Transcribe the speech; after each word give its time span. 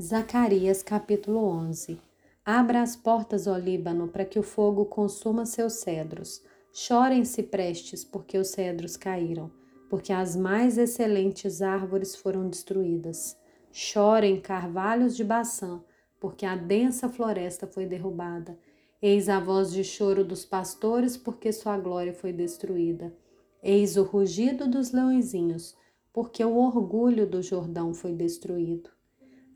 Zacarias 0.00 0.82
capítulo 0.82 1.44
11 1.44 2.00
Abra 2.42 2.80
as 2.80 2.96
portas, 2.96 3.46
ó 3.46 3.54
Líbano, 3.58 4.08
para 4.08 4.24
que 4.24 4.38
o 4.38 4.42
fogo 4.42 4.86
consuma 4.86 5.44
seus 5.44 5.74
cedros. 5.74 6.42
Chorem-se 6.72 7.42
prestes, 7.42 8.02
porque 8.02 8.38
os 8.38 8.48
cedros 8.48 8.96
caíram, 8.96 9.50
porque 9.90 10.10
as 10.10 10.34
mais 10.34 10.78
excelentes 10.78 11.60
árvores 11.60 12.16
foram 12.16 12.48
destruídas. 12.48 13.36
Chorem, 13.70 14.40
carvalhos 14.40 15.14
de 15.14 15.22
Baçã, 15.22 15.84
porque 16.18 16.46
a 16.46 16.56
densa 16.56 17.06
floresta 17.10 17.66
foi 17.66 17.84
derrubada. 17.84 18.58
Eis 19.02 19.28
a 19.28 19.38
voz 19.38 19.70
de 19.70 19.84
choro 19.84 20.24
dos 20.24 20.46
pastores, 20.46 21.18
porque 21.18 21.52
sua 21.52 21.76
glória 21.76 22.14
foi 22.14 22.32
destruída. 22.32 23.14
Eis 23.62 23.98
o 23.98 24.02
rugido 24.02 24.66
dos 24.66 24.92
leõezinhos, 24.92 25.76
porque 26.10 26.42
o 26.42 26.56
orgulho 26.56 27.26
do 27.26 27.42
Jordão 27.42 27.92
foi 27.92 28.14
destruído. 28.14 28.88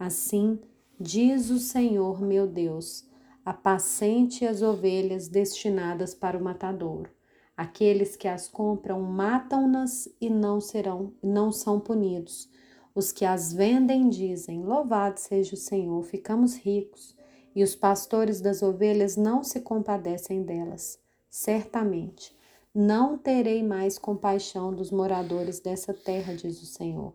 Assim, 0.04 0.60
diz 1.00 1.48
o 1.48 1.58
Senhor 1.58 2.20
meu 2.20 2.46
Deus: 2.46 3.08
apacente 3.42 4.44
as 4.44 4.60
ovelhas 4.60 5.28
destinadas 5.28 6.14
para 6.14 6.36
o 6.36 6.44
matadouro. 6.44 7.08
Aqueles 7.56 8.14
que 8.14 8.28
as 8.28 8.46
compram 8.46 9.00
matam-nas 9.00 10.06
e 10.20 10.28
não 10.28 10.60
serão, 10.60 11.14
não 11.22 11.50
são 11.50 11.80
punidos. 11.80 12.50
Os 12.94 13.12
que 13.12 13.24
as 13.24 13.54
vendem 13.54 14.10
dizem: 14.10 14.62
Louvado 14.62 15.18
seja 15.18 15.54
o 15.54 15.56
Senhor, 15.56 16.02
ficamos 16.02 16.54
ricos. 16.54 17.16
E 17.56 17.64
os 17.64 17.74
pastores 17.74 18.42
das 18.42 18.62
ovelhas 18.62 19.16
não 19.16 19.42
se 19.42 19.62
compadecem 19.62 20.42
delas. 20.42 20.98
Certamente, 21.30 22.36
não 22.74 23.16
terei 23.16 23.62
mais 23.62 23.98
compaixão 23.98 24.74
dos 24.74 24.90
moradores 24.90 25.60
dessa 25.60 25.94
terra, 25.94 26.34
diz 26.34 26.60
o 26.60 26.66
Senhor. 26.66 27.14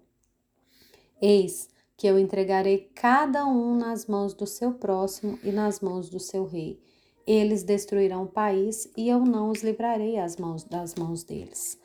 Eis 1.21 1.69
que 1.99 2.07
eu 2.07 2.17
entregarei 2.17 2.89
cada 2.95 3.45
um 3.45 3.75
nas 3.75 4.05
mãos 4.05 4.33
do 4.33 4.47
seu 4.47 4.71
próximo 4.71 5.37
e 5.43 5.51
nas 5.51 5.81
mãos 5.81 6.09
do 6.09 6.17
seu 6.17 6.45
rei. 6.45 6.79
Eles 7.27 7.61
destruirão 7.61 8.23
o 8.23 8.31
país 8.31 8.89
e 8.95 9.09
eu 9.09 9.19
não 9.25 9.49
os 9.49 9.61
livrarei 9.61 10.15
mãos, 10.39 10.63
das 10.63 10.95
mãos 10.95 11.25
deles. 11.25 11.77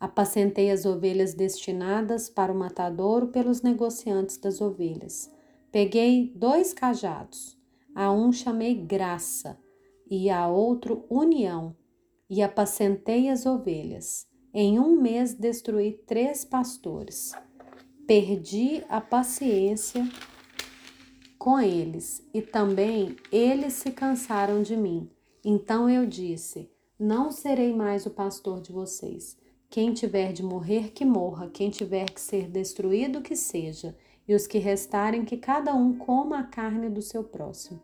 Apacentei 0.00 0.70
as 0.70 0.86
ovelhas 0.86 1.34
destinadas 1.34 2.30
para 2.30 2.50
o 2.50 2.58
matadouro 2.58 3.28
pelos 3.28 3.60
negociantes 3.60 4.38
das 4.38 4.62
ovelhas. 4.62 5.30
Peguei 5.70 6.32
dois 6.34 6.72
cajados, 6.72 7.54
a 7.94 8.10
um 8.10 8.32
chamei 8.32 8.74
graça 8.74 9.58
e 10.10 10.30
a 10.30 10.48
outro 10.48 11.04
união, 11.10 11.76
e 12.28 12.40
apacentei 12.40 13.28
as 13.28 13.44
ovelhas. 13.44 14.26
Em 14.54 14.80
um 14.80 14.98
mês 14.98 15.34
destruí 15.34 15.92
três 16.06 16.42
pastores. 16.42 17.32
Perdi 18.14 18.84
a 18.90 19.00
paciência 19.00 20.06
com 21.38 21.58
eles 21.58 22.22
e 22.34 22.42
também 22.42 23.16
eles 23.32 23.72
se 23.72 23.90
cansaram 23.90 24.60
de 24.60 24.76
mim. 24.76 25.08
Então 25.42 25.88
eu 25.88 26.04
disse: 26.04 26.70
Não 27.00 27.30
serei 27.30 27.72
mais 27.72 28.04
o 28.04 28.10
pastor 28.10 28.60
de 28.60 28.70
vocês. 28.70 29.34
Quem 29.70 29.94
tiver 29.94 30.34
de 30.34 30.42
morrer, 30.42 30.90
que 30.92 31.06
morra, 31.06 31.48
quem 31.48 31.70
tiver 31.70 32.04
que 32.10 32.20
ser 32.20 32.50
destruído, 32.50 33.22
que 33.22 33.34
seja, 33.34 33.96
e 34.28 34.34
os 34.34 34.46
que 34.46 34.58
restarem, 34.58 35.24
que 35.24 35.38
cada 35.38 35.74
um 35.74 35.96
coma 35.96 36.40
a 36.40 36.44
carne 36.44 36.90
do 36.90 37.00
seu 37.00 37.24
próximo. 37.24 37.80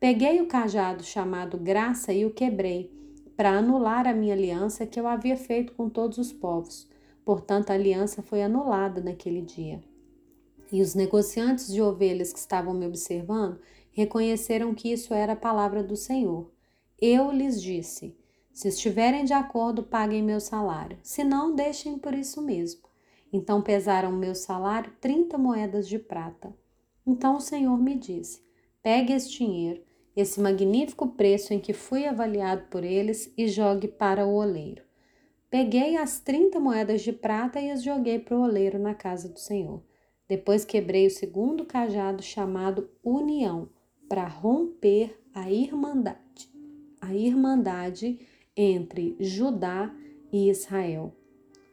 Peguei 0.00 0.40
o 0.40 0.48
cajado 0.48 1.04
chamado 1.04 1.56
graça 1.56 2.12
e 2.12 2.26
o 2.26 2.34
quebrei, 2.34 2.90
para 3.36 3.58
anular 3.58 4.08
a 4.08 4.12
minha 4.12 4.34
aliança 4.34 4.84
que 4.84 4.98
eu 4.98 5.06
havia 5.06 5.36
feito 5.36 5.72
com 5.74 5.88
todos 5.88 6.18
os 6.18 6.32
povos 6.32 6.90
Portanto, 7.24 7.70
a 7.70 7.74
aliança 7.74 8.22
foi 8.22 8.42
anulada 8.42 9.00
naquele 9.00 9.42
dia. 9.42 9.82
E 10.72 10.80
os 10.80 10.94
negociantes 10.94 11.72
de 11.72 11.80
ovelhas 11.82 12.32
que 12.32 12.38
estavam 12.38 12.74
me 12.74 12.86
observando 12.86 13.60
reconheceram 13.92 14.74
que 14.74 14.90
isso 14.90 15.12
era 15.12 15.34
a 15.34 15.36
palavra 15.36 15.82
do 15.82 15.96
Senhor. 15.96 16.50
Eu 17.00 17.30
lhes 17.30 17.62
disse: 17.62 18.16
Se 18.52 18.68
estiverem 18.68 19.24
de 19.24 19.32
acordo, 19.32 19.82
paguem 19.82 20.22
meu 20.22 20.40
salário. 20.40 20.98
Se 21.02 21.22
não, 21.22 21.54
deixem 21.54 21.98
por 21.98 22.14
isso 22.14 22.40
mesmo. 22.40 22.82
Então 23.32 23.62
pesaram 23.62 24.12
meu 24.12 24.34
salário 24.34 24.92
trinta 25.00 25.38
moedas 25.38 25.88
de 25.88 25.98
prata. 25.98 26.54
Então 27.06 27.36
o 27.36 27.40
Senhor 27.40 27.78
me 27.78 27.94
disse: 27.94 28.42
Pegue 28.82 29.12
esse 29.12 29.30
dinheiro, 29.30 29.82
esse 30.16 30.40
magnífico 30.40 31.08
preço 31.08 31.52
em 31.54 31.60
que 31.60 31.72
fui 31.72 32.06
avaliado 32.06 32.64
por 32.70 32.84
eles, 32.84 33.32
e 33.36 33.48
jogue 33.48 33.88
para 33.88 34.26
o 34.26 34.34
oleiro. 34.34 34.82
Peguei 35.52 35.98
as 35.98 36.18
trinta 36.18 36.58
moedas 36.58 37.02
de 37.02 37.12
prata 37.12 37.60
e 37.60 37.70
as 37.70 37.82
joguei 37.82 38.18
para 38.18 38.34
o 38.34 38.40
oleiro 38.40 38.78
na 38.78 38.94
casa 38.94 39.28
do 39.28 39.38
Senhor. 39.38 39.82
Depois 40.26 40.64
quebrei 40.64 41.06
o 41.06 41.10
segundo 41.10 41.66
cajado 41.66 42.22
chamado 42.22 42.88
União, 43.04 43.68
para 44.08 44.26
romper 44.26 45.22
a 45.34 45.50
irmandade, 45.50 46.50
a 47.02 47.14
irmandade 47.14 48.18
entre 48.56 49.14
Judá 49.20 49.94
e 50.32 50.48
Israel. 50.48 51.14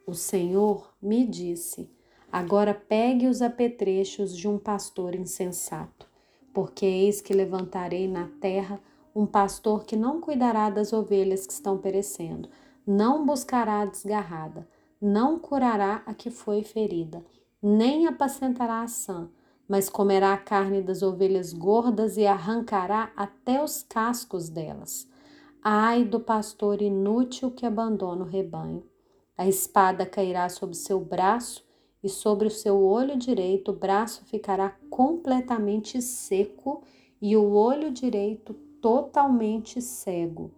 O 0.06 0.12
Senhor 0.12 0.94
me 1.00 1.26
disse: 1.26 1.90
Agora 2.30 2.74
pegue 2.74 3.28
os 3.28 3.40
apetrechos 3.40 4.36
de 4.36 4.46
um 4.46 4.58
pastor 4.58 5.14
insensato, 5.14 6.06
porque 6.52 6.84
eis 6.84 7.22
que 7.22 7.32
levantarei 7.32 8.06
na 8.06 8.28
terra 8.42 8.78
um 9.14 9.24
pastor 9.24 9.86
que 9.86 9.96
não 9.96 10.20
cuidará 10.20 10.68
das 10.68 10.92
ovelhas 10.92 11.46
que 11.46 11.52
estão 11.54 11.78
perecendo 11.78 12.50
não 12.86 13.24
buscará 13.24 13.80
a 13.80 13.86
desgarrada, 13.86 14.68
não 15.00 15.38
curará 15.38 16.02
a 16.06 16.14
que 16.14 16.30
foi 16.30 16.62
ferida, 16.62 17.24
nem 17.62 18.06
apacentará 18.06 18.82
a 18.82 18.88
sã, 18.88 19.30
mas 19.68 19.88
comerá 19.88 20.32
a 20.32 20.38
carne 20.38 20.82
das 20.82 21.02
ovelhas 21.02 21.52
gordas 21.52 22.16
e 22.16 22.26
arrancará 22.26 23.12
até 23.16 23.62
os 23.62 23.82
cascos 23.82 24.48
delas. 24.48 25.08
Ai 25.62 26.04
do 26.04 26.18
pastor 26.18 26.82
inútil 26.82 27.50
que 27.50 27.64
abandona 27.64 28.24
o 28.24 28.28
rebanho. 28.28 28.82
A 29.36 29.46
espada 29.46 30.04
cairá 30.04 30.48
sobre 30.48 30.74
seu 30.74 31.00
braço 31.00 31.64
e 32.02 32.08
sobre 32.08 32.48
o 32.48 32.50
seu 32.50 32.82
olho 32.82 33.16
direito 33.16 33.70
o 33.70 33.76
braço 33.76 34.24
ficará 34.24 34.76
completamente 34.88 36.00
seco 36.00 36.82
e 37.20 37.36
o 37.36 37.52
olho 37.52 37.90
direito 37.90 38.54
totalmente 38.80 39.80
cego. 39.80 40.50